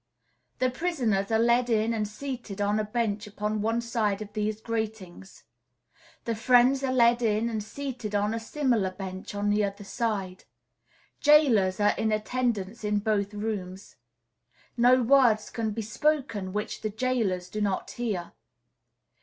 The 0.57 0.71
prisoners 0.71 1.29
are 1.29 1.37
led 1.37 1.69
in 1.69 1.93
and 1.93 2.07
seated 2.07 2.59
on 2.59 2.79
a 2.79 2.83
bench 2.83 3.27
upon 3.27 3.61
one 3.61 3.81
side 3.81 4.19
of 4.23 4.33
these 4.33 4.59
gratings; 4.59 5.43
the 6.25 6.33
friends 6.33 6.83
are 6.83 6.91
led 6.91 7.21
in 7.21 7.51
and 7.51 7.61
seated 7.63 8.15
on 8.15 8.33
a 8.33 8.39
similar 8.39 8.89
bench 8.89 9.35
on 9.35 9.51
the 9.51 9.63
other 9.63 9.83
side; 9.83 10.45
jailers 11.19 11.79
are 11.79 11.93
in 11.99 12.11
attendance 12.11 12.83
in 12.83 12.97
both 12.97 13.31
rooms; 13.31 13.97
no 14.75 15.03
words 15.03 15.51
can 15.51 15.69
be 15.69 15.83
spoken 15.83 16.51
which 16.51 16.81
the 16.81 16.89
jailers 16.89 17.47
do 17.47 17.61
not 17.61 17.91
hear. 17.91 18.31